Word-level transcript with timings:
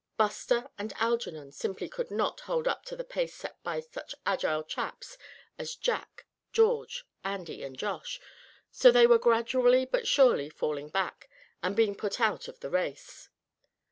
Buster 0.17 0.67
and 0.79 0.93
Algernon 0.95 1.51
simply 1.51 1.87
could 1.87 2.09
not 2.09 2.39
hold 2.39 2.67
up 2.67 2.85
to 2.85 2.95
the 2.95 3.03
pace 3.03 3.35
set 3.35 3.61
by 3.61 3.79
such 3.81 4.15
agile 4.25 4.63
chaps 4.63 5.15
as 5.59 5.75
Jack, 5.75 6.25
George, 6.51 7.05
Andy 7.23 7.61
and 7.61 7.77
Josh, 7.77 8.19
so 8.71 8.87
that 8.89 8.99
they 8.99 9.05
were 9.05 9.19
gradually 9.19 9.85
but 9.85 10.07
surely 10.07 10.49
falling 10.49 10.89
back, 10.89 11.29
and 11.61 11.75
being 11.75 11.93
put 11.93 12.19
out 12.19 12.47
of 12.47 12.61
the 12.61 12.69
race. 12.71 13.29